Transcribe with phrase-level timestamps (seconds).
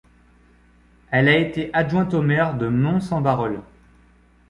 [1.11, 3.61] Elle a été adjointe au maire de Mons-en-Barœul.